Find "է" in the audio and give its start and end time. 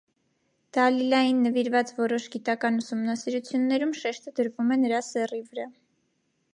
4.79-4.83